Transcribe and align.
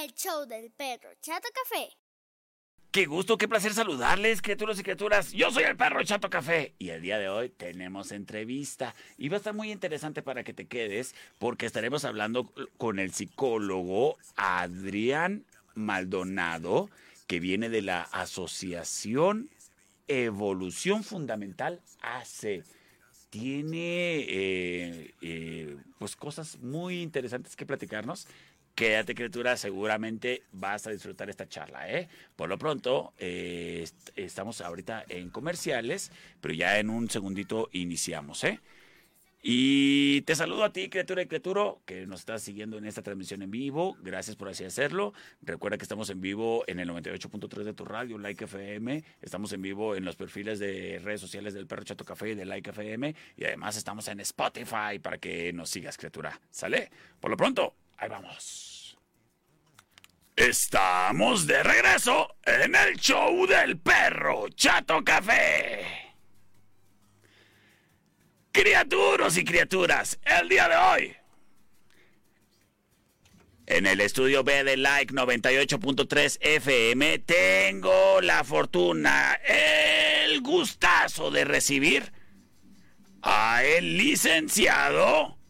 el 0.00 0.14
show 0.14 0.46
del 0.46 0.70
perro 0.70 1.10
Chato 1.20 1.48
Café. 1.52 1.90
Qué 2.90 3.06
gusto, 3.06 3.38
qué 3.38 3.48
placer 3.48 3.72
saludarles, 3.72 4.42
criaturas 4.42 4.78
y 4.78 4.82
criaturas. 4.82 5.32
Yo 5.32 5.50
soy 5.50 5.64
el 5.64 5.76
perro 5.76 6.02
Chato 6.02 6.30
Café 6.30 6.74
y 6.78 6.90
el 6.90 7.02
día 7.02 7.18
de 7.18 7.28
hoy 7.28 7.50
tenemos 7.50 8.10
entrevista 8.12 8.94
y 9.18 9.28
va 9.28 9.36
a 9.36 9.38
estar 9.38 9.54
muy 9.54 9.70
interesante 9.70 10.22
para 10.22 10.44
que 10.44 10.54
te 10.54 10.66
quedes 10.66 11.14
porque 11.38 11.66
estaremos 11.66 12.04
hablando 12.04 12.52
con 12.78 12.98
el 12.98 13.12
psicólogo 13.12 14.16
Adrián 14.36 15.44
Maldonado 15.74 16.88
que 17.26 17.40
viene 17.40 17.68
de 17.68 17.82
la 17.82 18.02
Asociación 18.02 19.50
Evolución 20.08 21.04
Fundamental 21.04 21.80
AC. 22.00 22.64
Tiene 23.30 24.26
eh, 24.28 25.14
eh, 25.22 25.76
pues 25.98 26.16
cosas 26.16 26.58
muy 26.58 27.00
interesantes 27.00 27.56
que 27.56 27.64
platicarnos 27.64 28.26
Quédate, 28.82 29.14
criatura, 29.14 29.56
seguramente 29.56 30.42
vas 30.50 30.88
a 30.88 30.90
disfrutar 30.90 31.30
esta 31.30 31.48
charla, 31.48 31.88
¿eh? 31.88 32.08
Por 32.34 32.48
lo 32.48 32.58
pronto, 32.58 33.12
eh, 33.16 33.86
estamos 34.16 34.60
ahorita 34.60 35.04
en 35.08 35.30
comerciales, 35.30 36.10
pero 36.40 36.52
ya 36.52 36.80
en 36.80 36.90
un 36.90 37.08
segundito 37.08 37.68
iniciamos, 37.70 38.42
¿eh? 38.42 38.58
Y 39.40 40.22
te 40.22 40.34
saludo 40.34 40.64
a 40.64 40.72
ti, 40.72 40.88
criatura 40.88 41.22
y 41.22 41.26
criatura, 41.26 41.74
que 41.86 42.08
nos 42.08 42.18
estás 42.18 42.42
siguiendo 42.42 42.76
en 42.76 42.84
esta 42.84 43.02
transmisión 43.02 43.42
en 43.42 43.52
vivo. 43.52 43.96
Gracias 44.02 44.34
por 44.34 44.48
así 44.48 44.64
hacerlo. 44.64 45.14
Recuerda 45.42 45.78
que 45.78 45.84
estamos 45.84 46.10
en 46.10 46.20
vivo 46.20 46.64
en 46.66 46.80
el 46.80 46.88
98.3 46.90 47.62
de 47.62 47.74
tu 47.74 47.84
radio, 47.84 48.18
Like 48.18 48.46
FM. 48.46 49.04
Estamos 49.20 49.52
en 49.52 49.62
vivo 49.62 49.94
en 49.94 50.04
los 50.04 50.16
perfiles 50.16 50.58
de 50.58 51.00
redes 51.04 51.20
sociales 51.20 51.54
del 51.54 51.68
Perro 51.68 51.84
Chato 51.84 52.04
Café 52.04 52.30
y 52.30 52.34
de 52.34 52.46
Like 52.46 52.70
FM. 52.70 53.14
Y 53.36 53.44
además 53.44 53.76
estamos 53.76 54.08
en 54.08 54.18
Spotify 54.18 54.98
para 55.00 55.18
que 55.18 55.52
nos 55.52 55.70
sigas, 55.70 55.96
criatura. 55.96 56.40
¿Sale? 56.50 56.90
Por 57.20 57.30
lo 57.30 57.36
pronto, 57.36 57.74
Ahí 58.02 58.08
vamos. 58.08 58.71
Estamos 60.36 61.46
de 61.46 61.62
regreso 61.62 62.36
en 62.44 62.74
el 62.74 62.96
show 62.96 63.46
del 63.46 63.78
perro 63.78 64.48
Chato 64.48 65.04
Café. 65.04 65.84
Criaturas 68.50 69.36
y 69.36 69.44
criaturas, 69.44 70.18
el 70.24 70.48
día 70.48 70.68
de 70.68 70.76
hoy. 70.76 71.16
En 73.66 73.86
el 73.86 74.00
estudio 74.00 74.42
B 74.42 74.64
de 74.64 74.78
Like 74.78 75.12
98.3 75.12 76.38
FM 76.40 77.18
tengo 77.20 78.20
la 78.22 78.42
fortuna, 78.42 79.34
el 79.34 80.40
gustazo 80.40 81.30
de 81.30 81.44
recibir 81.44 82.10
a 83.20 83.62
el 83.64 83.98
licenciado 83.98 85.41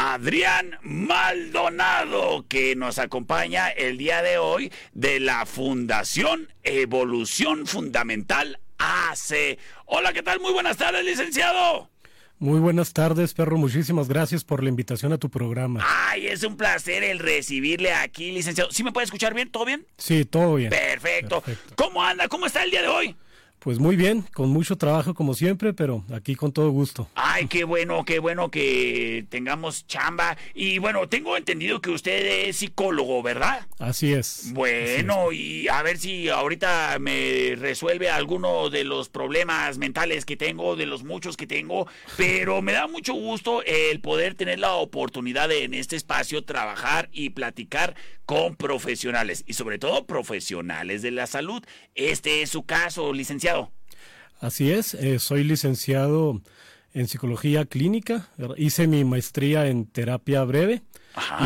Adrián 0.00 0.78
Maldonado, 0.82 2.46
que 2.46 2.76
nos 2.76 3.00
acompaña 3.00 3.68
el 3.68 3.98
día 3.98 4.22
de 4.22 4.38
hoy 4.38 4.72
de 4.92 5.18
la 5.18 5.44
Fundación 5.44 6.52
Evolución 6.62 7.66
Fundamental 7.66 8.60
AC. 8.78 9.58
Hola, 9.86 10.12
¿qué 10.12 10.22
tal? 10.22 10.38
Muy 10.38 10.52
buenas 10.52 10.76
tardes, 10.76 11.04
licenciado. 11.04 11.90
Muy 12.38 12.60
buenas 12.60 12.92
tardes, 12.92 13.34
perro. 13.34 13.58
Muchísimas 13.58 14.06
gracias 14.06 14.44
por 14.44 14.62
la 14.62 14.68
invitación 14.68 15.12
a 15.12 15.18
tu 15.18 15.30
programa. 15.30 15.84
Ay, 15.84 16.28
es 16.28 16.44
un 16.44 16.56
placer 16.56 17.02
el 17.02 17.18
recibirle 17.18 17.92
aquí, 17.92 18.30
licenciado. 18.30 18.70
¿Sí 18.70 18.84
me 18.84 18.92
puede 18.92 19.06
escuchar 19.06 19.34
bien? 19.34 19.50
¿Todo 19.50 19.64
bien? 19.64 19.84
Sí, 19.96 20.24
todo 20.24 20.54
bien. 20.54 20.70
Perfecto. 20.70 21.42
¿Cómo 21.74 22.04
anda? 22.04 22.28
¿Cómo 22.28 22.46
está 22.46 22.62
el 22.62 22.70
día 22.70 22.82
de 22.82 22.88
hoy? 22.88 23.16
Pues 23.58 23.80
muy 23.80 23.96
bien, 23.96 24.24
con 24.34 24.50
mucho 24.50 24.76
trabajo 24.76 25.14
como 25.14 25.34
siempre, 25.34 25.72
pero 25.72 26.04
aquí 26.14 26.36
con 26.36 26.52
todo 26.52 26.70
gusto. 26.70 27.08
Ay, 27.14 27.48
qué 27.48 27.64
bueno, 27.64 28.04
qué 28.04 28.20
bueno 28.20 28.50
que 28.50 29.26
tengamos 29.30 29.86
chamba. 29.86 30.36
Y 30.54 30.78
bueno, 30.78 31.08
tengo 31.08 31.36
entendido 31.36 31.80
que 31.80 31.90
usted 31.90 32.48
es 32.48 32.56
psicólogo, 32.56 33.20
¿verdad? 33.22 33.66
Así 33.80 34.12
es. 34.12 34.52
Bueno, 34.52 35.32
y 35.32 35.66
a 35.68 35.82
ver 35.82 35.98
si 35.98 36.28
ahorita 36.28 36.98
me 37.00 37.56
resuelve 37.56 38.08
alguno 38.10 38.70
de 38.70 38.84
los 38.84 39.08
problemas 39.08 39.76
mentales 39.78 40.24
que 40.24 40.36
tengo, 40.36 40.76
de 40.76 40.86
los 40.86 41.02
muchos 41.02 41.36
que 41.36 41.48
tengo, 41.48 41.88
pero 42.16 42.62
me 42.62 42.72
da 42.72 42.86
mucho 42.86 43.14
gusto 43.14 43.62
el 43.64 44.00
poder 44.00 44.34
tener 44.34 44.60
la 44.60 44.74
oportunidad 44.74 45.48
de 45.48 45.64
en 45.64 45.74
este 45.74 45.96
espacio 45.96 46.44
trabajar 46.44 47.08
y 47.12 47.30
platicar 47.30 47.96
con 48.24 48.56
profesionales 48.56 49.42
y 49.46 49.54
sobre 49.54 49.78
todo 49.78 50.04
profesionales 50.04 51.00
de 51.00 51.10
la 51.10 51.26
salud. 51.26 51.64
Este 51.94 52.42
es 52.42 52.50
su 52.50 52.62
caso, 52.62 53.12
licenciado. 53.12 53.47
Así 54.40 54.70
es, 54.70 54.94
eh, 54.94 55.18
soy 55.18 55.44
licenciado 55.44 56.40
en 56.94 57.06
psicología 57.06 57.64
clínica, 57.66 58.28
hice 58.56 58.86
mi 58.86 59.04
maestría 59.04 59.66
en 59.66 59.86
terapia 59.86 60.42
breve 60.44 60.82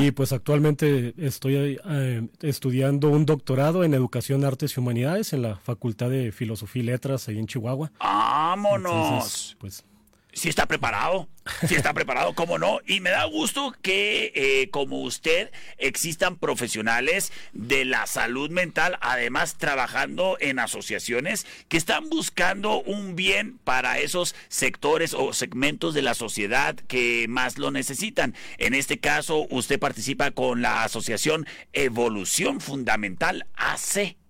y 0.01 0.11
pues 0.13 0.33
actualmente 0.33 1.15
estoy 1.19 1.79
eh, 1.85 2.29
estudiando 2.43 3.09
un 3.09 3.27
doctorado 3.27 3.85
en 3.85 3.95
educación, 3.95 4.45
artes 4.45 4.77
y 4.77 4.81
humanidades 4.81 5.33
en 5.33 5.43
la 5.43 5.57
Facultad 5.57 6.11
de 6.11 6.33
Filosofía 6.33 6.83
y 6.83 6.87
Letras 6.87 7.29
ahí 7.29 7.39
en 7.39 7.47
Chihuahua. 7.47 7.93
¡Vámonos! 7.99 9.57
pues 9.59 9.85
si 10.33 10.49
está 10.49 10.67
preparado, 10.67 11.29
si 11.67 11.75
está 11.75 11.93
preparado, 11.93 12.35
cómo 12.35 12.59
no. 12.59 12.81
Y 12.87 13.01
me 13.01 13.11
da 13.11 13.25
gusto 13.25 13.75
que, 13.83 14.33
eh, 14.35 14.71
como 14.71 15.03
usted, 15.03 15.51
existan 15.79 16.37
profesionales 16.37 17.33
de 17.53 17.85
la 17.85 18.07
salud 18.07 18.51
mental, 18.51 18.99
además 19.01 19.57
trabajando 19.59 20.37
en 20.41 20.59
asociaciones 20.59 21.47
que 21.69 21.77
están 21.77 22.09
buscando 22.09 22.83
un 22.83 23.17
bien 23.17 23.59
para 23.59 23.99
esos 23.99 24.35
sectores 24.49 25.15
o 25.15 25.33
segmentos 25.33 25.95
de 25.95 26.03
la 26.03 26.15
sociedad 26.15 26.77
que 26.77 27.27
más 27.29 27.59
lo 27.59 27.71
necesitan. 27.71 28.35
En 28.59 28.75
este 28.75 28.99
caso, 28.99 29.47
usted 29.51 29.79
participa 29.79 30.31
con 30.31 30.63
la 30.63 30.85
asociación 30.85 31.47
Evolución 31.73 32.61
Fundamental 32.61 33.47
AC. 33.55 34.22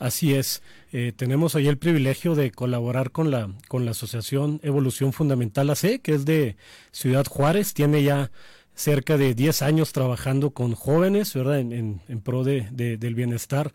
Así 0.00 0.34
es. 0.34 0.62
Eh, 0.92 1.12
tenemos 1.14 1.54
ahí 1.54 1.68
el 1.68 1.76
privilegio 1.76 2.34
de 2.34 2.50
colaborar 2.50 3.12
con 3.12 3.30
la, 3.30 3.50
con 3.68 3.84
la 3.84 3.90
Asociación 3.90 4.58
Evolución 4.64 5.12
Fundamental 5.12 5.68
AC, 5.68 6.00
que 6.02 6.14
es 6.14 6.24
de 6.24 6.56
Ciudad 6.90 7.26
Juárez. 7.26 7.74
Tiene 7.74 8.02
ya 8.02 8.30
cerca 8.74 9.18
de 9.18 9.34
10 9.34 9.60
años 9.60 9.92
trabajando 9.92 10.52
con 10.52 10.74
jóvenes, 10.74 11.34
¿verdad? 11.34 11.60
En, 11.60 12.00
en, 12.08 12.20
pro 12.22 12.44
de, 12.44 12.62
del 12.70 13.14
bienestar. 13.14 13.72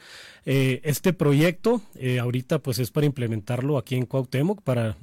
Eh, 0.48 0.82
este 0.84 1.14
proyecto 1.14 1.84
eh, 1.94 2.18
ahorita 2.18 2.58
pues 2.58 2.80
es 2.80 2.90
para 2.90 3.06
implementarlo 3.06 3.78
aquí 3.78 3.96
en 3.96 4.08
Cuauhtémoc, 4.08 4.64
para 4.64 4.98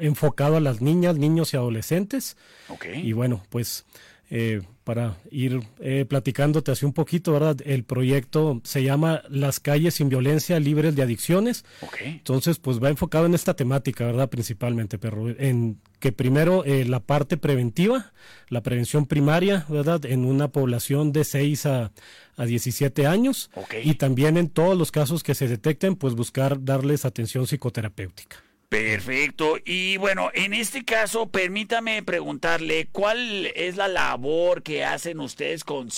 enfocado 0.00 0.58
a 0.58 0.60
las 0.60 0.82
niñas, 0.82 1.16
niños 1.16 1.54
y 1.54 1.56
adolescentes. 1.56 2.36
Okay. 2.68 3.08
Y 3.08 3.14
bueno, 3.14 3.42
pues 3.48 3.86
eh, 4.30 4.60
para 4.84 5.18
ir 5.30 5.60
eh, 5.80 6.06
platicándote 6.08 6.70
hace 6.70 6.86
un 6.86 6.94
poquito, 6.94 7.32
¿verdad? 7.32 7.56
El 7.64 7.84
proyecto 7.84 8.60
se 8.64 8.82
llama 8.82 9.22
Las 9.28 9.60
calles 9.60 9.94
sin 9.94 10.08
violencia 10.08 10.58
libres 10.60 10.96
de 10.96 11.02
adicciones. 11.02 11.64
Entonces, 12.02 12.58
pues 12.58 12.82
va 12.82 12.88
enfocado 12.88 13.26
en 13.26 13.34
esta 13.34 13.54
temática, 13.54 14.06
¿verdad? 14.06 14.30
Principalmente, 14.30 14.98
pero 14.98 15.28
en 15.28 15.78
que 16.00 16.12
primero 16.12 16.64
eh, 16.64 16.86
la 16.86 17.00
parte 17.00 17.36
preventiva, 17.36 18.12
la 18.48 18.62
prevención 18.62 19.04
primaria, 19.06 19.66
¿verdad? 19.68 20.06
En 20.06 20.24
una 20.24 20.48
población 20.48 21.12
de 21.12 21.24
6 21.24 21.66
a, 21.66 21.92
a 22.36 22.44
17 22.46 23.06
años. 23.06 23.50
Y 23.84 23.94
también 23.94 24.36
en 24.38 24.48
todos 24.48 24.76
los 24.76 24.90
casos 24.90 25.22
que 25.22 25.34
se 25.34 25.48
detecten, 25.48 25.96
pues 25.96 26.14
buscar 26.14 26.64
darles 26.64 27.04
atención 27.04 27.46
psicoterapéutica. 27.46 28.47
Perfecto. 28.68 29.56
Y 29.64 29.96
bueno, 29.96 30.30
en 30.34 30.52
este 30.52 30.84
caso, 30.84 31.30
permítame 31.30 32.02
preguntarle 32.02 32.86
cuál 32.92 33.46
es 33.54 33.76
la 33.76 33.88
labor 33.88 34.62
que 34.62 34.84
hacen 34.84 35.20
ustedes 35.20 35.64
con 35.64 35.88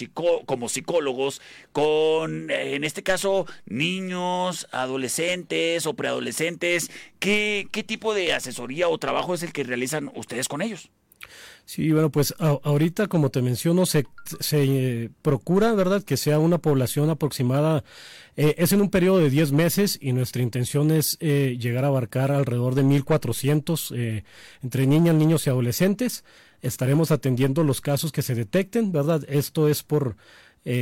como 0.46 0.68
psicólogos 0.68 1.42
con, 1.72 2.48
eh, 2.50 2.76
en 2.76 2.84
este 2.84 3.02
caso, 3.02 3.46
niños, 3.66 4.68
adolescentes 4.70 5.84
o 5.86 5.94
preadolescentes. 5.94 6.92
¿Qué, 7.18 7.66
qué 7.72 7.82
tipo 7.82 8.14
de 8.14 8.34
asesoría 8.34 8.88
o 8.88 8.98
trabajo 8.98 9.34
es 9.34 9.42
el 9.42 9.52
que 9.52 9.64
realizan 9.64 10.12
ustedes 10.14 10.46
con 10.46 10.62
ellos? 10.62 10.90
Sí, 11.64 11.92
bueno, 11.92 12.10
pues 12.10 12.34
ahorita, 12.38 13.06
como 13.06 13.30
te 13.30 13.42
menciono, 13.42 13.86
se, 13.86 14.04
se 14.40 14.64
eh, 15.04 15.10
procura, 15.22 15.72
¿verdad?, 15.72 16.02
que 16.02 16.16
sea 16.16 16.40
una 16.40 16.58
población 16.58 17.10
aproximada, 17.10 17.84
eh, 18.36 18.56
es 18.58 18.72
en 18.72 18.80
un 18.80 18.90
periodo 18.90 19.18
de 19.18 19.30
10 19.30 19.52
meses 19.52 19.96
y 20.00 20.12
nuestra 20.12 20.42
intención 20.42 20.90
es 20.90 21.16
eh, 21.20 21.56
llegar 21.60 21.84
a 21.84 21.88
abarcar 21.88 22.32
alrededor 22.32 22.74
de 22.74 22.82
1.400 22.82 24.24
entre 24.62 24.86
niñas, 24.86 25.14
niños 25.14 25.46
y 25.46 25.50
adolescentes. 25.50 26.24
Estaremos 26.60 27.12
atendiendo 27.12 27.62
los 27.62 27.80
casos 27.80 28.10
que 28.10 28.22
se 28.22 28.34
detecten, 28.34 28.90
¿verdad? 28.90 29.22
Esto 29.28 29.68
es 29.68 29.82
por 29.82 30.16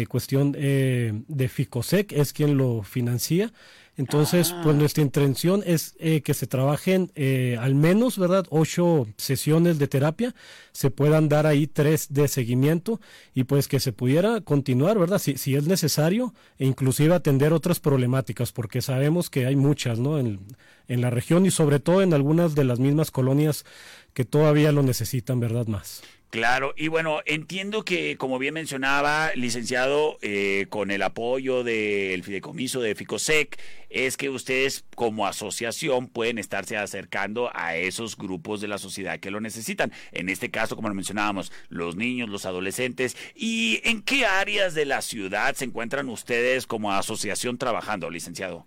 cuestión 0.09 0.53
de 0.53 1.49
FICOSEC, 1.49 2.13
es 2.13 2.33
quien 2.33 2.57
lo 2.57 2.83
financia. 2.83 3.53
Entonces, 3.99 4.55
pues 4.63 4.77
ah. 4.77 4.79
nuestra 4.79 5.03
intención 5.03 5.63
es 5.67 5.97
eh, 5.99 6.23
que 6.23 6.33
se 6.33 6.47
trabajen 6.47 7.11
eh, 7.17 7.59
al 7.61 7.75
menos, 7.75 8.17
¿verdad? 8.17 8.47
Ocho 8.49 9.09
sesiones 9.17 9.81
de 9.81 9.89
terapia, 9.89 10.37
se 10.71 10.93
puedan 10.93 11.29
dar 11.29 11.49
ahí 11.49 11.67
tres 11.67 12.07
de 12.09 12.29
seguimiento 12.29 13.01
y 13.35 13.43
pues 13.43 13.67
que 13.67 13.81
se 13.81 13.93
pudiera 13.93 14.41
continuar, 14.41 15.01
¿verdad? 15.01 15.19
Si, 15.19 15.37
si 15.37 15.57
es 15.57 15.67
necesario, 15.67 16.33
e 16.59 16.65
inclusive 16.65 17.13
atender 17.13 17.53
otras 17.53 17.81
problemáticas, 17.81 18.53
porque 18.53 18.83
sabemos 18.83 19.31
que 19.31 19.47
hay 19.47 19.57
muchas, 19.57 19.99
¿no? 19.99 20.21
En, 20.21 20.39
en 20.87 21.01
la 21.01 21.11
región 21.11 21.45
y 21.45 21.51
sobre 21.51 21.81
todo 21.81 22.01
en 22.01 22.15
algunas 22.15 22.55
de 22.55 22.65
las 22.65 22.79
mismas 22.79 23.11
colonias 23.11 23.65
que 24.15 24.25
todavía 24.25 24.73
lo 24.73 24.83
necesitan, 24.83 25.41
¿verdad? 25.41 25.67
Más. 25.67 26.03
Claro, 26.31 26.75
y 26.77 26.89
bueno, 26.89 27.21
entiendo 27.25 27.87
que, 27.87 28.19
como 28.19 28.39
bien 28.39 28.53
mencionaba, 28.53 29.31
licenciado, 29.35 30.19
eh, 30.21 30.67
con 30.69 30.91
el 30.91 31.03
apoyo 31.03 31.65
del 31.65 32.23
fideicomiso 32.23 32.83
de 32.83 32.95
FICOSEC, 32.95 33.59
es 33.89 34.19
que 34.19 34.29
ustedes 34.29 34.85
como 34.95 35.27
asociación 35.27 36.07
pueden 36.07 36.37
estarse 36.37 36.77
acercando 36.77 37.51
a 37.55 37.77
esos 37.77 38.19
grupos 38.19 38.61
de 38.61 38.69
la 38.69 38.77
sociedad 38.77 39.19
que 39.21 39.31
lo 39.31 39.41
necesitan. 39.41 39.91
En 40.13 40.29
este 40.29 40.51
caso, 40.51 40.77
como 40.77 40.91
lo 40.91 40.95
mencionábamos, 40.95 41.51
los 41.71 41.97
niños, 41.97 42.29
los 42.29 42.45
adolescentes. 42.45 43.17
¿Y 43.35 43.81
en 43.85 44.03
qué 44.03 44.27
áreas 44.27 44.75
de 44.75 44.85
la 44.85 45.01
ciudad 45.01 45.55
se 45.55 45.65
encuentran 45.65 46.11
ustedes 46.11 46.67
como 46.67 46.93
asociación 46.93 47.57
trabajando, 47.57 48.11
licenciado? 48.11 48.67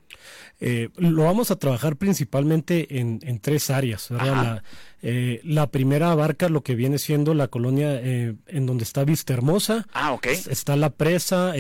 Eh, 0.60 0.90
lo 0.96 1.26
vamos 1.26 1.52
a 1.52 1.58
trabajar 1.58 1.96
principalmente 1.96 3.00
en, 3.00 3.40
tres 3.40 3.70
áreas. 3.70 4.10
La, 4.10 4.64
eh, 5.02 5.42
la, 5.44 5.72
primera 5.72 6.12
abarca 6.12 6.50
lo 6.50 6.62
que 6.62 6.76
viene 6.76 6.98
siendo 6.98 7.34
la 7.34 7.48
colonia 7.48 7.96
eh, 7.96 8.36
en 8.48 8.66
donde 8.66 8.84
está 8.84 9.04
Vista 9.04 9.34
Hermosa. 9.34 9.88
Ah, 9.94 10.14
ok. 10.14 10.28
Está 10.28 10.76
la 10.76 10.92
presa, 10.92 11.54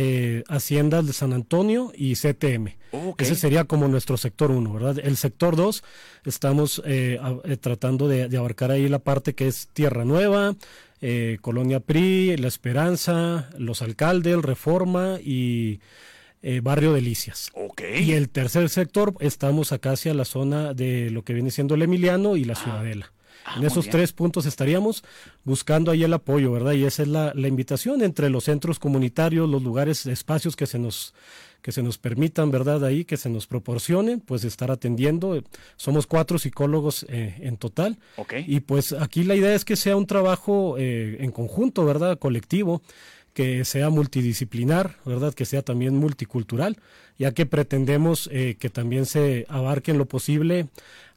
Haciendas 0.47 1.05
de 1.07 1.13
San 1.13 1.33
Antonio 1.33 1.91
y 1.95 2.15
CTM. 2.15 2.75
Ese 3.17 3.35
sería 3.35 3.63
como 3.63 3.87
nuestro 3.87 4.17
sector 4.17 4.51
1, 4.51 4.73
¿verdad? 4.73 4.99
El 5.03 5.15
sector 5.15 5.55
2, 5.55 5.83
estamos 6.25 6.83
tratando 7.61 8.07
de, 8.07 8.27
de, 8.27 8.37
abarcar 8.37 8.71
ahí 8.71 8.89
la 8.89 8.99
parte 8.99 9.33
que 9.33 9.47
es 9.47 9.69
Tierra 9.71 10.03
Nueva, 10.03 10.55
Colonia 11.41 11.79
PRI, 11.79 12.35
La 12.37 12.47
Esperanza, 12.47 13.49
Los 13.57 13.81
Alcaldes, 13.81 14.41
Reforma 14.41 15.19
y 15.23 15.79
eh, 16.43 16.59
barrio 16.61 16.93
Delicias. 16.93 17.51
Y 17.99 18.13
el 18.13 18.29
tercer 18.29 18.67
sector, 18.69 19.13
estamos 19.19 19.71
acá 19.71 19.91
hacia 19.91 20.15
la 20.15 20.25
zona 20.25 20.73
de 20.73 21.11
lo 21.11 21.23
que 21.23 21.33
viene 21.33 21.51
siendo 21.51 21.75
el 21.75 21.83
Emiliano 21.83 22.35
y 22.35 22.45
la 22.45 22.53
ah. 22.53 22.63
Ciudadela. 22.63 23.13
Ah, 23.45 23.55
en 23.57 23.65
esos 23.65 23.89
tres 23.89 24.13
puntos 24.13 24.45
estaríamos 24.45 25.03
buscando 25.43 25.91
ahí 25.91 26.03
el 26.03 26.13
apoyo, 26.13 26.51
¿verdad? 26.51 26.73
Y 26.73 26.85
esa 26.85 27.01
es 27.03 27.07
la, 27.07 27.33
la, 27.33 27.47
invitación 27.47 28.01
entre 28.03 28.29
los 28.29 28.43
centros 28.43 28.77
comunitarios, 28.77 29.49
los 29.49 29.63
lugares, 29.63 30.05
espacios 30.05 30.55
que 30.55 30.67
se 30.67 30.79
nos 30.79 31.13
que 31.61 31.71
se 31.71 31.83
nos 31.83 31.97
permitan, 31.97 32.51
¿verdad? 32.51 32.83
Ahí, 32.83 33.05
que 33.05 33.17
se 33.17 33.29
nos 33.29 33.47
proporcionen, 33.47 34.19
pues 34.19 34.43
estar 34.43 34.71
atendiendo. 34.71 35.41
Somos 35.75 36.07
cuatro 36.07 36.39
psicólogos 36.39 37.05
eh, 37.09 37.37
en 37.41 37.57
total. 37.57 37.99
Y 38.47 38.61
pues 38.61 38.93
aquí 38.93 39.23
la 39.23 39.35
idea 39.35 39.53
es 39.53 39.63
que 39.63 39.75
sea 39.75 39.95
un 39.95 40.07
trabajo 40.07 40.75
eh, 40.77 41.17
en 41.19 41.31
conjunto, 41.31 41.85
¿verdad? 41.85 42.17
Colectivo 42.17 42.81
que 43.33 43.63
sea 43.63 43.89
multidisciplinar, 43.89 44.97
¿verdad? 45.05 45.33
Que 45.33 45.45
sea 45.45 45.61
también 45.61 45.95
multicultural, 45.95 46.77
ya 47.17 47.33
que 47.33 47.45
pretendemos 47.45 48.29
eh, 48.31 48.57
que 48.59 48.69
también 48.69 49.05
se 49.05 49.45
abarque 49.47 49.91
en 49.91 49.97
lo 49.97 50.05
posible 50.05 50.67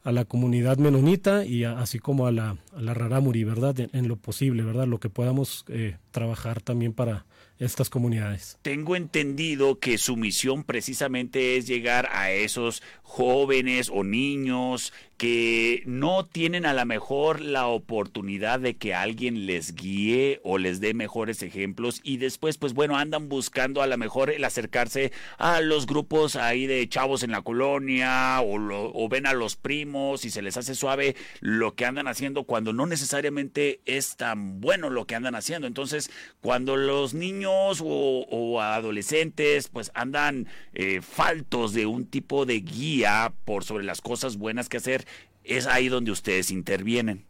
a 0.05 0.13
la 0.13 0.27
comunidad 0.27 0.77
menonita 0.77 1.47
y 1.47 1.65
así 1.65 1.99
como 1.99 2.27
a 2.27 2.33
la, 2.33 2.59
a 2.77 2.83
la 2.83 2.93
rarámuri, 2.93 3.43
¿verdad? 3.43 3.75
En, 3.81 4.07
lo 4.07 4.17
posible, 4.17 4.63
¿verdad? 4.63 4.87
Lo 4.87 5.01
que 5.01 5.09
podamos 5.09 5.65
eh, 5.69 5.97
trabajar 6.11 6.61
también 6.61 6.93
para 6.93 7.25
estas 7.59 7.89
comunidades. 7.89 8.59
Tengo 8.63 8.97
entendido 8.97 9.79
que 9.79 9.97
su 9.97 10.17
misión 10.17 10.65
precisamente 10.65 11.57
es 11.57 11.67
llegar 11.67 12.09
a 12.13 12.33
esos 12.33 12.83
jóvenes 13.03 13.91
o 13.95 14.03
niños 14.03 14.93
que 15.17 15.85
no 15.87 16.27
tienen 16.27 16.67
a 16.67 16.75
lo 16.75 16.85
mejor 16.85 17.41
la 17.41 17.69
oportunidad 17.69 18.59
de 18.59 18.77
que 18.77 18.93
alguien 18.93 19.47
les 19.47 19.77
guíe 19.77 20.41
o 20.43 20.59
les 20.59 20.81
dé 20.81 20.93
mejores 20.93 21.43
ejemplos 21.45 22.01
y 22.03 22.17
después 22.17 22.59
pues 22.59 22.75
bueno 22.75 22.97
andan 22.97 23.29
buscando 23.29 23.81
a 23.81 23.87
lo 23.87 23.97
mejor 23.97 24.31
el 24.31 24.43
acercarse 24.43 25.13
a 25.39 25.61
los 25.61 25.87
grupos 25.87 26.35
ahí 26.35 26.67
de 26.67 26.89
chavos 26.89 27.23
en 27.23 27.31
la 27.31 27.43
colonia 27.43 28.41
o, 28.41 28.57
o 28.59 29.09
ven 29.09 29.27
a 29.27 29.33
los 29.33 29.55
primos 29.55 29.94
y 30.25 30.31
se 30.31 30.43
les 30.43 30.57
hace 30.57 30.75
suave 30.75 31.17
lo 31.41 31.75
que 31.75 31.85
andan 31.85 32.09
haciendo 32.09 32.45
cuando 32.45 32.73
no 32.73 32.87
necesariamente 32.87 33.81
es 33.85 34.17
tan 34.17 34.61
bueno 34.61 34.91
lo 34.91 35.07
que 35.07 35.15
andan 35.15 35.35
haciendo 35.35 35.67
entonces 35.67 36.11
cuando 36.41 36.77
los 36.77 37.15
niños 37.15 37.81
o, 37.85 38.61
adolescentes 38.61 39.69
pues 39.69 39.91
andan 39.95 40.49
eh, 40.75 41.01
faltos 41.01 41.73
de 41.73 41.87
un 41.87 42.07
tipo 42.07 42.47
de 42.47 42.61
guía 42.61 43.33
por 43.45 43.65
sobre 43.65 43.85
las 43.85 44.01
cosas 44.01 44.37
buenas 44.37 44.69
que 44.69 44.79
hacer 44.79 45.07
es 45.45 45.67
ahí 45.67 45.89
donde 45.89 46.11
ustedes 46.11 46.51
intervienen. 46.51 47.25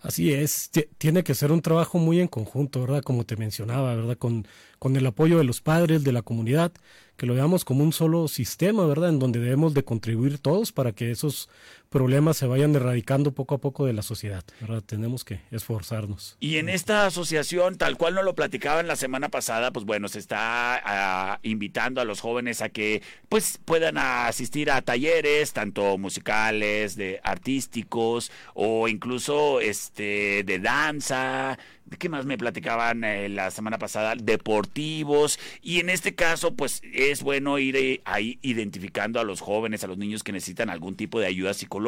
Así 0.00 0.32
es, 0.32 0.70
tiene 0.96 1.22
que 1.22 1.34
ser 1.34 1.52
un 1.52 1.60
trabajo 1.60 1.98
muy 1.98 2.20
en 2.20 2.28
conjunto, 2.28 2.80
¿verdad? 2.80 3.02
Como 3.02 3.24
te 3.24 3.36
mencionaba, 3.36 3.94
¿verdad? 3.94 4.16
Con, 4.16 4.46
con 4.78 4.96
el 4.96 5.06
apoyo 5.06 5.36
de 5.36 5.44
los 5.44 5.60
padres, 5.60 6.04
de 6.04 6.12
la 6.12 6.22
comunidad, 6.22 6.72
que 7.18 7.26
lo 7.26 7.34
veamos 7.34 7.66
como 7.66 7.84
un 7.84 7.92
solo 7.92 8.26
sistema, 8.26 8.86
¿verdad? 8.86 9.10
En 9.10 9.18
donde 9.18 9.40
debemos 9.40 9.74
de 9.74 9.84
contribuir 9.84 10.38
todos 10.38 10.72
para 10.72 10.92
que 10.92 11.10
esos 11.10 11.50
problemas 11.90 12.36
se 12.36 12.46
vayan 12.46 12.74
erradicando 12.74 13.32
poco 13.32 13.56
a 13.56 13.58
poco 13.58 13.84
de 13.84 13.92
la 13.92 14.02
sociedad. 14.02 14.44
Tenemos 14.86 15.24
que 15.24 15.40
esforzarnos. 15.50 16.36
Y 16.38 16.56
en 16.56 16.68
esta 16.68 17.04
asociación, 17.04 17.76
tal 17.76 17.96
cual 17.96 18.14
nos 18.14 18.24
lo 18.24 18.34
platicaban 18.36 18.86
la 18.86 18.94
semana 18.94 19.28
pasada, 19.28 19.72
pues 19.72 19.84
bueno, 19.84 20.08
se 20.08 20.20
está 20.20 20.80
ah, 20.84 21.40
invitando 21.42 22.00
a 22.00 22.04
los 22.04 22.20
jóvenes 22.20 22.62
a 22.62 22.68
que 22.68 23.02
pues 23.28 23.58
puedan 23.64 23.98
asistir 23.98 24.70
a 24.70 24.82
talleres, 24.82 25.52
tanto 25.52 25.98
musicales, 25.98 26.94
de 26.94 27.20
artísticos 27.24 28.30
o 28.54 28.86
incluso 28.86 29.60
este 29.60 30.44
de 30.44 30.60
danza, 30.60 31.58
¿Qué 31.98 32.08
más 32.08 32.24
me 32.24 32.38
platicaban 32.38 33.02
eh, 33.02 33.28
la 33.28 33.50
semana 33.50 33.78
pasada? 33.78 34.14
Deportivos. 34.14 35.40
Y 35.60 35.80
en 35.80 35.90
este 35.90 36.14
caso, 36.14 36.54
pues 36.54 36.82
es 36.84 37.22
bueno 37.22 37.58
ir 37.58 37.76
eh, 37.76 38.00
ahí 38.04 38.38
identificando 38.42 39.18
a 39.18 39.24
los 39.24 39.40
jóvenes, 39.40 39.82
a 39.82 39.88
los 39.88 39.98
niños 39.98 40.22
que 40.22 40.30
necesitan 40.32 40.70
algún 40.70 40.94
tipo 40.94 41.18
de 41.18 41.26
ayuda 41.26 41.52
psicológica. 41.52 41.79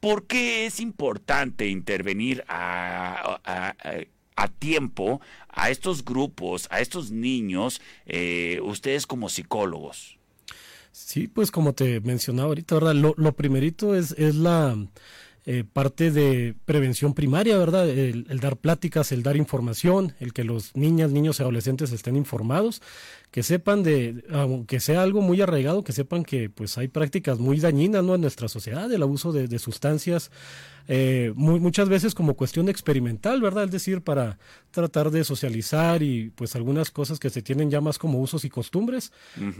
¿Por 0.00 0.26
qué 0.26 0.66
es 0.66 0.80
importante 0.80 1.68
intervenir 1.68 2.44
a, 2.48 3.40
a, 3.44 4.48
tiempo 4.58 5.20
a 5.48 5.70
estos 5.70 6.04
grupos, 6.04 6.68
a 6.70 6.80
estos 6.80 7.10
niños, 7.10 7.80
eh, 8.06 8.60
ustedes 8.62 9.06
como 9.06 9.28
psicólogos? 9.28 10.18
Sí, 10.92 11.28
pues 11.28 11.50
como 11.50 11.72
te 11.74 12.00
mencionaba 12.00 12.48
ahorita, 12.48 12.76
¿verdad? 12.76 12.94
Lo, 12.94 13.14
lo 13.16 13.32
primerito 13.32 13.94
es, 13.94 14.12
es 14.12 14.34
la 14.34 14.76
eh, 15.48 15.62
parte 15.62 16.10
de 16.10 16.56
prevención 16.64 17.14
primaria, 17.14 17.56
¿verdad? 17.56 17.88
El, 17.88 18.24
dar 18.40 18.56
pláticas, 18.56 19.12
el 19.12 19.22
dar 19.22 19.36
información, 19.36 20.12
el 20.18 20.32
que 20.32 20.42
los 20.42 20.74
niñas, 20.74 21.12
niños 21.12 21.38
y 21.38 21.42
adolescentes 21.44 21.92
estén 21.92 22.16
informados, 22.16 22.82
que 23.30 23.44
sepan 23.44 23.84
de, 23.84 24.24
aunque 24.32 24.80
sea 24.80 25.02
algo 25.02 25.20
muy 25.20 25.40
arraigado, 25.40 25.84
que 25.84 25.92
sepan 25.92 26.24
que 26.24 26.50
pues 26.50 26.76
hay 26.78 26.88
prácticas 26.88 27.38
muy 27.38 27.60
dañinas 27.60 28.02
¿no? 28.02 28.16
en 28.16 28.22
nuestra 28.22 28.48
sociedad, 28.48 28.92
el 28.92 29.00
abuso 29.00 29.30
de, 29.30 29.58
sustancias, 29.60 30.32
eh, 30.88 31.32
muy, 31.36 31.60
muchas 31.60 31.88
veces 31.88 32.16
como 32.16 32.34
cuestión 32.34 32.68
experimental, 32.68 33.40
¿verdad? 33.40 33.66
Es 33.66 33.70
decir, 33.70 34.00
para 34.00 34.38
tratar 34.72 35.12
de 35.12 35.22
socializar 35.22 36.02
y 36.02 36.30
pues 36.30 36.56
algunas 36.56 36.90
cosas 36.90 37.20
que 37.20 37.30
se 37.30 37.40
tienen 37.40 37.70
ya 37.70 37.80
más 37.80 37.98
como 37.98 38.20
usos 38.20 38.44
y 38.44 38.50
costumbres, 38.50 39.12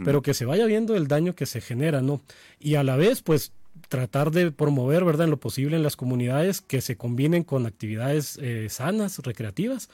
pero 0.03 0.21
que 0.21 0.33
se 0.33 0.43
vaya 0.43 0.65
viendo 0.65 0.97
el 0.97 1.07
daño 1.07 1.33
que 1.33 1.45
se 1.45 1.61
genera, 1.61 2.01
¿no? 2.01 2.19
Y 2.59 2.75
a 2.75 2.83
la 2.83 2.97
vez, 2.97 3.21
pues 3.21 3.53
tratar 3.89 4.31
de 4.31 4.51
promover, 4.51 5.03
¿verdad?, 5.03 5.25
en 5.25 5.31
lo 5.31 5.39
posible 5.39 5.75
en 5.75 5.83
las 5.83 5.95
comunidades 5.95 6.61
que 6.61 6.81
se 6.81 6.97
combinen 6.97 7.43
con 7.43 7.65
actividades 7.65 8.37
eh, 8.41 8.67
sanas, 8.69 9.19
recreativas, 9.19 9.89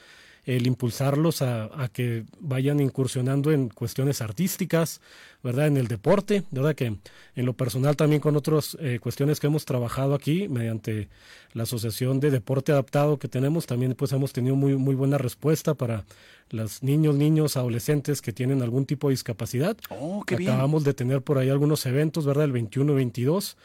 el 0.46 0.66
impulsarlos 0.66 1.42
a, 1.42 1.88
que 1.92 2.24
vayan 2.38 2.80
incursionando 2.80 3.50
en 3.50 3.68
cuestiones 3.68 4.20
artísticas, 4.20 5.00
¿verdad?, 5.42 5.68
en 5.68 5.76
el 5.76 5.88
deporte, 5.88 6.44
¿verdad?, 6.50 6.74
que 6.74 6.96
en 7.34 7.46
lo 7.46 7.54
personal 7.54 7.96
también 7.96 8.20
con 8.20 8.36
otras 8.36 8.76
eh, 8.80 8.98
cuestiones 9.00 9.40
que 9.40 9.46
hemos 9.46 9.64
trabajado 9.64 10.14
aquí 10.14 10.48
mediante 10.48 11.08
la 11.52 11.62
Asociación 11.62 12.20
de 12.20 12.30
Deporte 12.30 12.72
Adaptado 12.72 13.18
que 13.18 13.28
tenemos, 13.28 13.66
también 13.66 13.94
pues 13.94 14.12
hemos 14.12 14.32
tenido 14.32 14.54
muy, 14.54 14.76
muy 14.76 14.94
buena 14.94 15.18
respuesta 15.18 15.74
para 15.74 16.04
los 16.50 16.82
niños, 16.82 17.14
niños, 17.14 17.56
adolescentes 17.56 18.20
que 18.20 18.32
tienen 18.32 18.62
algún 18.62 18.84
tipo 18.84 19.08
de 19.08 19.12
discapacidad. 19.12 19.76
Oh, 19.88 20.22
Acabamos 20.30 20.84
de 20.84 20.92
tener 20.92 21.22
por 21.22 21.38
ahí 21.38 21.48
algunos 21.48 21.86
eventos, 21.86 22.26
¿verdad?, 22.26 22.44
el 22.44 22.52
21 22.52 22.92
y 22.92 22.96
22 22.96 23.56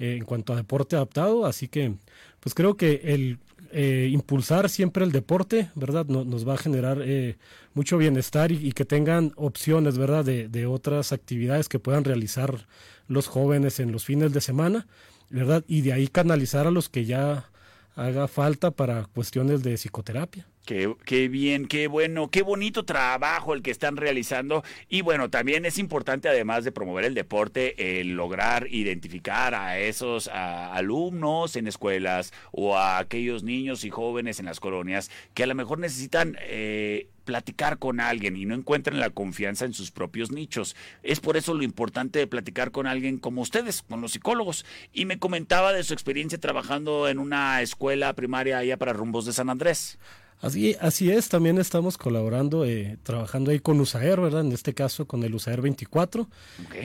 eh, 0.00 0.16
en 0.18 0.24
cuanto 0.24 0.52
a 0.52 0.56
deporte 0.56 0.96
adaptado, 0.96 1.46
así 1.46 1.68
que 1.68 1.94
pues 2.40 2.54
creo 2.54 2.76
que 2.76 3.00
el 3.04 3.38
eh, 3.76 4.08
impulsar 4.12 4.68
siempre 4.68 5.04
el 5.04 5.10
deporte, 5.10 5.68
¿verdad? 5.74 6.06
nos 6.06 6.48
va 6.48 6.54
a 6.54 6.58
generar 6.58 6.98
eh, 7.02 7.36
mucho 7.74 7.98
bienestar 7.98 8.52
y, 8.52 8.70
que 8.70 8.84
tengan 8.84 9.32
opciones, 9.34 9.98
¿verdad? 9.98 10.24
De, 10.24 10.48
de, 10.48 10.66
otras 10.66 11.12
actividades 11.12 11.68
que 11.68 11.80
puedan 11.80 12.04
realizar 12.04 12.68
los 13.08 13.26
jóvenes 13.26 13.80
en 13.80 13.90
los 13.90 14.04
fines 14.04 14.32
de 14.32 14.40
semana, 14.40 14.86
¿verdad? 15.28 15.64
Y 15.66 15.80
de 15.80 15.92
ahí 15.92 16.06
canalizar 16.06 16.68
a 16.68 16.70
los 16.70 16.88
que 16.88 17.04
ya 17.04 17.50
haga 17.96 18.28
falta 18.28 18.70
para 18.70 19.06
cuestiones 19.06 19.64
de 19.64 19.74
psicoterapia. 19.74 20.46
Qué, 20.64 21.28
bien, 21.28 21.66
qué 21.66 21.88
bueno, 21.88 22.30
qué 22.30 22.40
bonito 22.40 22.86
trabajo 22.86 23.52
el 23.52 23.60
que 23.60 23.70
están 23.70 23.98
realizando. 23.98 24.64
Y 24.88 25.02
bueno, 25.02 25.28
también 25.28 25.66
es 25.66 25.76
importante, 25.76 26.26
además 26.26 26.64
de 26.64 26.72
promover 26.72 27.04
el 27.04 27.12
deporte, 27.12 28.00
el 28.00 28.16
lograr 28.16 28.66
identificar 28.70 29.54
a 29.54 29.78
esos 29.78 30.28
alumnos 30.28 31.56
en 31.56 31.66
escuelas 31.66 32.32
o 32.50 32.78
a 32.78 32.96
aquellos 32.96 33.42
niños 33.42 33.84
y 33.84 33.90
jóvenes 33.90 34.40
en 34.40 34.46
las 34.46 34.58
colonias 34.58 35.10
que 35.34 35.42
a 35.42 35.46
lo 35.46 35.54
mejor 35.54 35.80
necesitan 35.80 36.38
eh, 36.40 37.08
platicar 37.26 37.78
con 37.78 38.00
alguien 38.00 38.34
y 38.34 38.46
no 38.46 38.54
encuentran 38.54 39.00
la 39.00 39.10
confianza 39.10 39.66
en 39.66 39.74
sus 39.74 39.90
propios 39.90 40.30
nichos. 40.32 40.76
Es 41.02 41.20
por 41.20 41.36
eso 41.36 41.52
lo 41.52 41.62
importante 41.62 42.20
de 42.20 42.26
platicar 42.26 42.70
con 42.70 42.86
alguien 42.86 43.18
como 43.18 43.42
ustedes, 43.42 43.82
con 43.82 44.00
los 44.00 44.12
psicólogos. 44.12 44.64
Y 44.94 45.04
me 45.04 45.18
comentaba 45.18 45.74
de 45.74 45.84
su 45.84 45.92
experiencia 45.92 46.40
trabajando 46.40 47.06
en 47.06 47.18
una 47.18 47.60
escuela 47.60 48.14
primaria 48.14 48.56
allá 48.56 48.78
para 48.78 48.94
rumbos 48.94 49.26
de 49.26 49.34
San 49.34 49.50
Andrés. 49.50 49.98
Así, 50.44 50.76
así 50.78 51.10
es, 51.10 51.30
también 51.30 51.56
estamos 51.56 51.96
colaborando, 51.96 52.66
eh, 52.66 52.98
trabajando 53.02 53.50
ahí 53.50 53.60
con 53.60 53.80
USAER, 53.80 54.20
¿verdad? 54.20 54.42
En 54.42 54.52
este 54.52 54.74
caso 54.74 55.06
con 55.06 55.22
el 55.22 55.34
USAER 55.34 55.62
24. 55.62 56.28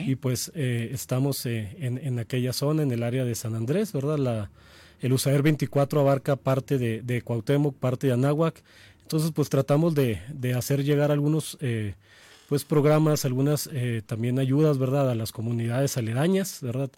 Y 0.06 0.14
pues 0.14 0.50
eh, 0.54 0.88
estamos 0.94 1.44
eh, 1.44 1.76
en, 1.78 1.98
en, 1.98 2.18
aquella 2.18 2.54
zona, 2.54 2.82
en 2.82 2.90
el 2.90 3.02
área 3.02 3.26
de 3.26 3.34
San 3.34 3.54
Andrés, 3.54 3.92
¿verdad? 3.92 4.16
La, 4.16 4.50
el 5.00 5.12
USAER 5.12 5.42
24 5.42 6.00
abarca 6.00 6.36
parte 6.36 6.78
de, 6.78 7.02
de 7.02 7.20
Cuauhtémoc, 7.20 7.76
parte 7.76 8.06
de 8.06 8.14
Anáhuac. 8.14 8.62
Entonces, 9.02 9.30
pues 9.34 9.50
tratamos 9.50 9.94
de, 9.94 10.22
de 10.32 10.54
hacer 10.54 10.82
llegar 10.82 11.10
algunos 11.10 11.58
pues 12.48 12.64
programas, 12.64 13.24
algunas 13.24 13.68
también 14.06 14.38
ayudas, 14.38 14.78
¿verdad? 14.78 15.10
A 15.10 15.14
las 15.14 15.32
comunidades 15.32 15.96
aledañas, 15.98 16.60
¿verdad? 16.62 16.90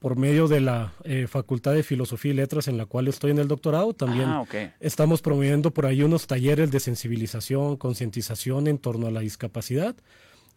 Por 0.00 0.16
medio 0.16 0.48
de 0.48 0.60
la 0.60 0.94
eh, 1.04 1.26
Facultad 1.28 1.74
de 1.74 1.82
Filosofía 1.82 2.32
y 2.32 2.34
Letras 2.34 2.68
en 2.68 2.78
la 2.78 2.86
cual 2.86 3.06
estoy 3.06 3.30
en 3.30 3.38
el 3.38 3.48
doctorado. 3.48 3.92
También 3.92 4.28
ah, 4.30 4.44
estamos 4.80 5.20
promoviendo 5.20 5.70
por 5.72 5.86
ahí 5.86 6.02
unos 6.02 6.26
talleres 6.26 6.70
de 6.70 6.80
sensibilización, 6.80 7.76
concientización 7.76 8.66
en 8.66 8.78
torno 8.78 9.06
a 9.06 9.10
la 9.10 9.20
discapacidad. 9.20 9.94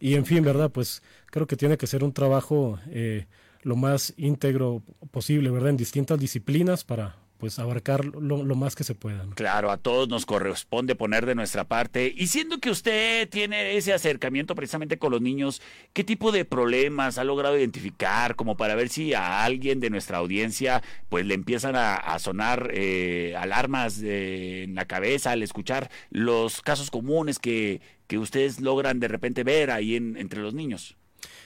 Y 0.00 0.14
en 0.14 0.24
fin, 0.24 0.42
¿verdad? 0.42 0.70
Pues 0.70 1.02
creo 1.26 1.46
que 1.46 1.56
tiene 1.56 1.76
que 1.76 1.86
ser 1.86 2.02
un 2.02 2.12
trabajo 2.12 2.78
eh, 2.88 3.26
lo 3.62 3.76
más 3.76 4.14
íntegro 4.16 4.82
posible, 5.10 5.50
¿verdad? 5.50 5.70
En 5.70 5.76
distintas 5.76 6.18
disciplinas 6.18 6.82
para, 6.82 7.16
pues 7.38 7.58
abarcar 7.58 8.04
lo, 8.04 8.42
más 8.54 8.74
que 8.74 8.84
se 8.84 8.94
pueda. 8.94 9.26
Claro, 9.34 9.70
a 9.70 9.76
todos 9.76 10.08
nos 10.08 10.24
corresponde 10.24 10.94
poner 10.94 11.26
de 11.26 11.34
nuestra 11.34 11.64
parte. 11.64 12.12
Y 12.16 12.28
siendo 12.28 12.58
que 12.58 12.70
usted 12.70 13.28
tiene 13.28 13.76
ese 13.76 13.92
acercamiento 13.92 14.54
precisamente 14.54 14.98
con 14.98 15.12
los 15.12 15.20
niños, 15.20 15.60
¿qué 15.92 16.04
tipo 16.04 16.32
de 16.32 16.44
problemas 16.44 17.18
ha 17.18 17.24
logrado 17.24 17.58
identificar 17.58 18.36
como 18.36 18.56
para 18.56 18.74
ver 18.74 18.88
si 18.88 19.14
a 19.14 19.44
alguien 19.44 19.80
de 19.80 19.90
nuestra 19.90 20.18
audiencia 20.18 20.82
pues 21.08 21.26
le 21.26 21.34
empiezan 21.34 21.74
a, 21.76 22.18
sonar 22.18 22.70
eh, 22.72 23.34
alarmas 23.36 24.00
en 24.00 24.74
la 24.74 24.86
cabeza 24.86 25.32
al 25.32 25.42
escuchar 25.42 25.90
los 26.10 26.62
casos 26.62 26.90
comunes 26.90 27.38
que, 27.38 27.80
que 28.06 28.18
ustedes 28.18 28.60
logran 28.60 29.00
de 29.00 29.08
repente 29.08 29.44
ver 29.44 29.70
ahí 29.70 29.96
en, 29.96 30.16
entre 30.16 30.40
los 30.40 30.54
niños? 30.54 30.96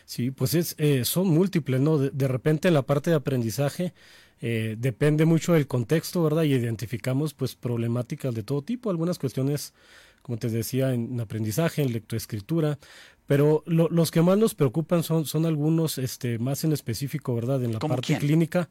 Sí, 0.04 0.30
pues 0.30 0.54
es, 0.54 0.75
eh, 0.78 1.04
son 1.04 1.28
múltiples, 1.28 1.80
¿no? 1.80 1.99
de 1.99 2.28
repente 2.28 2.68
en 2.68 2.75
la 2.75 2.83
parte 2.83 3.11
de 3.11 3.16
aprendizaje 3.16 3.92
eh, 4.40 4.76
depende 4.78 5.25
mucho 5.25 5.52
del 5.54 5.66
contexto, 5.66 6.23
¿verdad? 6.23 6.45
Y 6.45 6.54
identificamos 6.54 7.35
pues 7.35 7.54
problemáticas 7.54 8.35
de 8.35 8.42
todo 8.42 8.62
tipo, 8.62 8.90
algunas 8.90 9.18
cuestiones, 9.18 9.75
como 10.23 10.38
te 10.38 10.49
decía, 10.49 10.95
en 10.95 11.21
aprendizaje, 11.21 11.83
en 11.83 11.92
lectoescritura, 11.92 12.78
pero 13.26 13.62
los 13.66 14.11
que 14.11 14.23
más 14.23 14.38
nos 14.38 14.54
preocupan 14.54 15.02
son, 15.02 15.26
son 15.26 15.45
algunos 15.45 15.99
este, 15.99 16.38
más 16.38 16.64
en 16.64 16.73
específico, 16.73 17.35
¿verdad? 17.35 17.62
En 17.62 17.75
la 17.75 17.78
parte 17.78 18.16
clínica. 18.16 18.71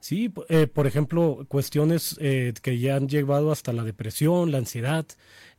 Sí, 0.00 0.32
eh, 0.48 0.66
por 0.66 0.86
ejemplo, 0.86 1.44
cuestiones 1.48 2.16
eh, 2.20 2.54
que 2.62 2.78
ya 2.78 2.96
han 2.96 3.08
llevado 3.08 3.52
hasta 3.52 3.74
la 3.74 3.84
depresión, 3.84 4.50
la 4.50 4.56
ansiedad, 4.56 5.04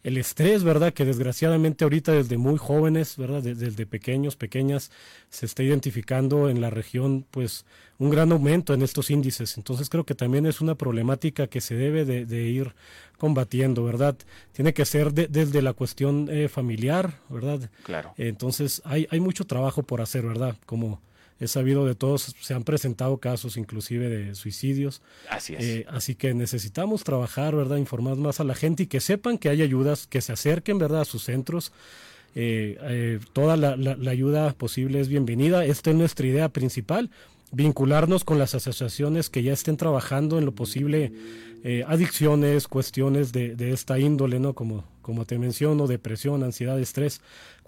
el 0.04 0.18
estrés, 0.18 0.64
¿verdad? 0.64 0.94
Que 0.94 1.06
desgraciadamente 1.06 1.84
ahorita 1.84 2.12
desde 2.12 2.38
muy 2.38 2.58
jóvenes, 2.58 3.18
¿verdad? 3.18 3.44
Desde, 3.44 3.86
pequeños, 3.86 4.36
pequeñas, 4.36 4.92
se 5.30 5.46
está 5.46 5.64
identificando 5.64 6.50
en 6.50 6.62
la 6.62 6.70
región, 6.70 7.26
pues, 7.30 7.66
un 8.00 8.10
gran 8.10 8.32
aumento 8.32 8.74
en 8.74 8.82
estos 8.82 9.12
índices. 9.12 9.58
Entonces 9.58 9.90
creo 9.90 10.06
que 10.06 10.16
también 10.16 10.46
es 10.46 10.60
una 10.60 10.76
problemática 10.76 11.48
que 11.48 11.62
se 11.62 11.76
debe 11.76 12.06
de, 12.06 12.42
ir 12.42 12.74
combatiendo, 13.18 13.84
¿verdad? 13.84 14.18
Tiene 14.54 14.74
que 14.74 14.86
ser 14.86 15.14
desde 15.14 15.62
la 15.62 15.74
cuestión 15.74 16.28
eh, 16.32 16.50
familiar, 16.50 17.20
¿verdad? 17.30 17.70
Claro. 17.84 18.14
entonces 18.18 18.82
hay, 18.86 19.08
hay 19.12 19.20
mucho 19.20 19.46
trabajo 19.46 19.84
por 19.84 20.02
hacer, 20.02 20.26
¿verdad? 20.26 20.56
Como 20.66 21.00
He 21.42 21.48
sabido 21.48 21.88
de 21.88 21.96
todos, 21.96 22.36
se 22.40 22.54
han 22.54 22.64
presentado 22.64 23.18
casos 23.18 23.58
inclusive 23.58 24.10
de 24.10 24.36
suicidios. 24.36 25.02
Así 25.28 25.56
es. 25.56 25.64
Eh, 25.64 25.86
así 25.90 26.14
que 26.14 26.36
necesitamos 26.36 27.04
trabajar, 27.04 27.56
¿verdad? 27.56 27.78
Informar 27.78 28.16
más 28.16 28.40
a 28.40 28.44
la 28.44 28.54
gente 28.54 28.84
y 28.84 28.86
que 28.86 29.00
sepan 29.00 29.40
que 29.40 29.50
hay 29.50 29.64
ayudas, 29.64 30.06
que 30.06 30.22
se 30.22 30.32
acerquen, 30.32 30.78
¿verdad? 30.78 31.02
A 31.02 31.06
sus 31.06 31.24
centros. 31.24 31.72
Eh, 32.36 32.78
eh, 32.84 33.20
toda 33.34 33.58
la, 33.58 33.76
la, 33.76 34.12
ayuda 34.12 34.54
posible 34.54 35.00
es 35.00 35.08
bienvenida. 35.08 35.66
Esta 35.66 35.90
es 35.90 35.96
nuestra 35.96 36.28
idea 36.28 36.48
principal, 36.50 37.10
vincularnos 37.52 38.24
con 38.24 38.38
las 38.38 38.54
asociaciones 38.54 39.32
que 39.32 39.42
ya 39.42 39.54
estén 39.54 39.78
trabajando 39.78 40.38
en 40.38 40.46
lo 40.46 40.52
posible 40.52 41.12
adicciones, 41.88 42.68
cuestiones 42.68 43.32
de, 43.32 43.56
de, 43.56 43.72
esta 43.72 44.00
índole, 44.00 44.40
¿no? 44.40 44.54
Como, 44.54 44.84
como 45.02 45.26
te 45.26 45.38
menciono, 45.38 45.86
depresión, 45.86 46.44
ansiedad, 46.44 46.80
estrés, 46.80 47.22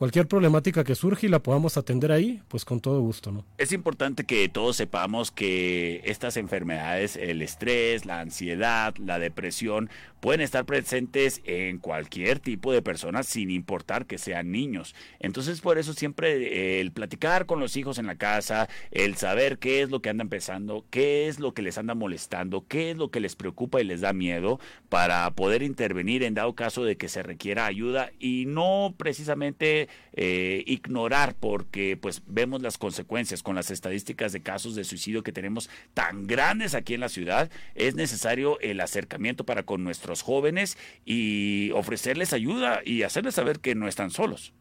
cualquier 0.04 0.28
problemática 0.28 0.84
que 0.84 0.96
surge 0.96 1.28
y 1.28 1.30
la 1.30 1.40
podamos 1.40 1.78
atender 1.78 2.12
ahí, 2.12 2.42
pues 2.50 2.66
con 2.66 2.82
todo 2.82 3.00
gusto, 3.00 3.32
¿no? 3.32 3.46
Es 3.58 3.72
importante 3.72 4.26
que 4.26 4.50
todos 4.50 4.76
sepamos 4.76 5.32
que 5.32 6.02
estas 6.04 6.36
enfermedades, 6.36 7.16
el 7.16 7.42
estrés, 7.42 8.06
la 8.06 8.20
ansiedad, 8.20 8.94
la 8.98 9.18
depresión, 9.18 9.90
pueden 10.20 10.42
estar 10.42 10.66
presentes 10.66 11.42
en 11.46 11.80
cualquier 11.80 12.40
tipo 12.40 12.74
de 12.74 12.82
persona 12.82 13.24
sin 13.24 13.50
importar 13.50 14.06
que 14.06 14.18
sean 14.18 14.52
niños. 14.52 14.94
Entonces, 15.20 15.62
por 15.62 15.78
eso 15.78 15.94
siempre 15.94 16.34
eh, 16.34 16.82
el 16.82 16.92
platicar 16.92 17.46
con 17.46 17.62
los 17.62 17.78
hijos 17.78 17.98
en 17.98 18.06
la 18.06 18.16
casa, 18.16 18.68
el 18.92 19.16
saber 19.16 19.58
qué 19.58 19.84
es 19.84 19.90
lo 19.90 20.02
que 20.02 20.10
andan 20.10 20.28
pensando, 20.28 20.86
qué 20.90 21.30
es 21.30 21.40
lo 21.40 21.54
que 21.54 21.62
les 21.62 21.78
anda 21.78 21.96
molestando, 21.96 22.66
qué 22.68 22.92
es 22.92 22.98
lo 22.98 23.10
que 23.10 23.22
les 23.22 23.38
preocupa 23.38 23.80
y 23.80 23.86
les 23.86 24.02
da 24.02 24.12
miedo, 24.12 24.60
para 24.90 25.32
poder 25.32 25.64
intervenir 25.64 26.24
en 26.24 26.34
dado 26.34 26.56
caso 26.56 26.84
de 26.84 26.98
que 26.98 27.08
se 27.08 27.24
requiera 27.24 27.66
ayuda 27.66 28.12
y 28.20 28.46
no 28.48 28.96
precisamente 28.98 29.88
eh, 30.14 30.64
ignorar 30.68 31.36
porque 31.40 31.98
pues 31.98 32.22
vemos 32.28 32.62
las 32.62 32.78
consecuencias 32.78 33.44
con 33.44 33.56
las 33.56 33.72
estadísticas 33.72 34.32
de 34.32 34.42
casos 34.42 34.76
de 34.76 34.84
suicidio 34.84 35.24
que 35.24 35.32
tenemos 35.32 35.70
tan 35.94 36.28
grandes 36.28 36.76
aquí 36.76 36.94
en 36.94 37.02
la 37.02 37.10
ciudad, 37.10 37.50
es 37.76 37.96
necesario 37.96 38.60
el 38.60 38.80
acercamiento 38.82 39.46
para 39.46 39.64
con 39.64 39.84
nuestros 39.84 40.22
jóvenes 40.22 40.78
y 41.06 41.72
ofrecerles 41.72 42.34
ayuda 42.34 42.82
y 42.86 43.04
hacerles 43.04 43.36
saber 43.36 43.60
que 43.60 43.76
no 43.76 43.88
están 43.88 44.12
solos. 44.12 44.54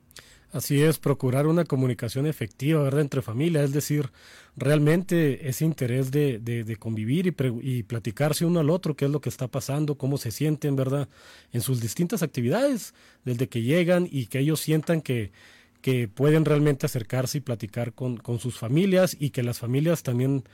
Así 0.52 0.82
es, 0.82 0.98
procurar 0.98 1.46
una 1.46 1.64
comunicación 1.64 2.26
efectiva, 2.26 2.82
¿verdad?, 2.82 3.00
entre 3.00 3.22
familias, 3.22 3.64
es 3.64 3.72
decir, 3.72 4.10
realmente 4.54 5.48
ese 5.48 5.64
interés 5.64 6.10
de, 6.10 6.38
de, 6.40 6.76
convivir 6.76 7.26
y, 7.26 7.34
y, 7.62 7.82
platicarse 7.84 8.44
uno 8.44 8.60
al 8.60 8.68
otro, 8.68 8.94
qué 8.94 9.06
es 9.06 9.10
lo 9.10 9.22
que 9.22 9.30
está 9.30 9.48
pasando, 9.48 9.96
cómo 9.96 10.18
se 10.18 10.30
sienten, 10.30 10.76
¿verdad?, 10.76 11.08
en 11.52 11.62
sus 11.62 11.80
distintas 11.80 12.22
actividades, 12.22 12.92
desde 13.24 13.48
que 13.48 13.62
llegan 13.62 14.06
y 14.10 14.26
que 14.26 14.40
ellos 14.40 14.60
sientan 14.60 15.00
que, 15.00 15.32
que 15.80 16.06
pueden 16.06 16.44
realmente 16.44 16.84
acercarse 16.84 17.38
y 17.38 17.40
platicar 17.40 17.94
con, 17.94 18.18
con 18.18 18.38
sus 18.38 18.58
familias 18.58 19.16
y 19.18 19.30
que 19.30 19.42
las 19.42 19.58
familias 19.58 20.02
también 20.02 20.44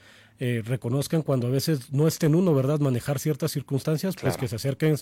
eh, 0.41 0.63
reconozcan 0.65 1.23
cuando 1.23 1.49
a 1.49 1.51
veces 1.51 1.93
no 1.93 2.07
estén 2.07 2.35
uno, 2.35 2.55
¿verdad? 2.55 2.79
Manejar 2.79 3.19
ciertas 3.19 3.51
circunstancias, 3.51 4.15
pues 4.21 4.37
que 4.37 4.47
se 4.47 4.57
acerquen 4.57 4.97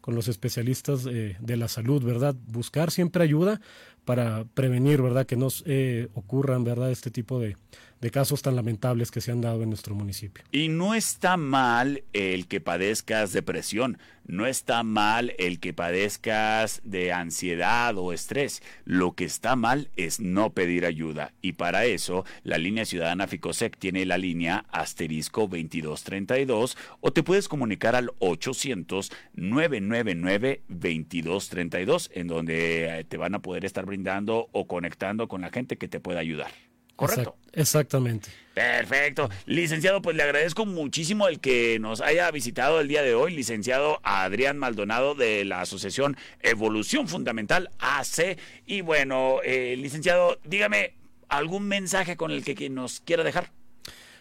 con 0.00 0.14
los 0.14 0.28
especialistas 0.28 1.04
eh, 1.06 1.36
de 1.40 1.56
la 1.56 1.68
salud, 1.68 2.02
¿verdad? 2.02 2.34
Buscar 2.46 2.90
siempre 2.90 3.22
ayuda 3.22 3.60
para 4.04 4.46
prevenir, 4.54 5.02
¿verdad? 5.02 5.26
Que 5.26 5.36
no 5.36 5.48
eh, 5.66 6.08
ocurran, 6.14 6.64
¿verdad? 6.64 6.90
Este 6.90 7.10
tipo 7.10 7.38
de, 7.38 7.56
de 8.00 8.10
casos 8.10 8.42
tan 8.42 8.56
lamentables 8.56 9.10
que 9.10 9.20
se 9.20 9.32
han 9.32 9.40
dado 9.40 9.62
en 9.62 9.70
nuestro 9.70 9.94
municipio. 9.94 10.44
Y 10.52 10.68
no 10.68 10.94
está 10.94 11.36
mal 11.36 12.04
el 12.12 12.46
que 12.46 12.60
padezcas 12.60 13.32
depresión, 13.32 13.98
no 14.28 14.46
está 14.46 14.82
mal 14.82 15.34
el 15.38 15.58
que 15.58 15.72
padezcas 15.72 16.82
de 16.84 17.12
ansiedad 17.12 17.96
o 17.96 18.12
estrés. 18.12 18.62
Lo 18.84 19.12
que 19.12 19.24
está 19.24 19.56
mal 19.56 19.88
es 19.96 20.20
no 20.20 20.50
pedir 20.50 20.84
ayuda. 20.84 21.32
Y 21.40 21.54
para 21.54 21.86
eso, 21.86 22.26
la 22.44 22.58
línea 22.58 22.84
ciudadana 22.84 23.26
Ficosec 23.26 23.78
tiene 23.78 24.04
la 24.04 24.18
línea 24.18 24.66
asterisco 24.70 25.42
2232 25.42 26.76
o 27.00 27.10
te 27.10 27.22
puedes 27.22 27.48
comunicar 27.48 27.96
al 27.96 28.10
800 28.18 29.10
999 29.34 30.62
2232 30.68 32.10
en 32.12 32.26
donde 32.26 33.00
eh, 33.00 33.04
te 33.04 33.16
van 33.16 33.34
a 33.34 33.40
poder 33.40 33.64
estar 33.64 33.86
brindando 33.86 34.50
o 34.52 34.66
conectando 34.66 35.26
con 35.28 35.40
la 35.40 35.50
gente 35.50 35.78
que 35.78 35.88
te 35.88 36.00
pueda 36.00 36.20
ayudar. 36.20 36.50
¿Correcto? 36.98 37.36
exactamente. 37.52 38.28
Perfecto. 38.54 39.30
Licenciado, 39.46 40.02
pues 40.02 40.16
le 40.16 40.24
agradezco 40.24 40.66
muchísimo 40.66 41.28
el 41.28 41.38
que 41.38 41.78
nos 41.78 42.00
haya 42.00 42.28
visitado 42.32 42.80
el 42.80 42.88
día 42.88 43.02
de 43.02 43.14
hoy, 43.14 43.32
licenciado 43.32 44.00
Adrián 44.02 44.58
Maldonado 44.58 45.14
de 45.14 45.44
la 45.44 45.60
Asociación 45.60 46.16
Evolución 46.40 47.06
Fundamental 47.06 47.70
AC. 47.78 48.36
Y 48.66 48.80
bueno, 48.80 49.36
eh, 49.44 49.76
licenciado, 49.78 50.40
dígame 50.42 50.94
algún 51.28 51.68
mensaje 51.68 52.16
con 52.16 52.32
el 52.32 52.42
que 52.42 52.68
nos 52.68 52.98
quiera 52.98 53.22
dejar. 53.22 53.52